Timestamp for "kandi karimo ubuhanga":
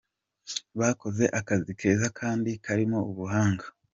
2.19-3.65